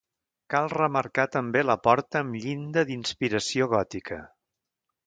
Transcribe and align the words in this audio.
Cal 0.53 0.69
remarcar 0.73 1.25
també 1.35 1.63
la 1.67 1.77
porta 1.89 2.23
amb 2.25 2.41
llinda 2.47 2.87
d'inspiració 2.89 3.71
gòtica. 3.77 4.23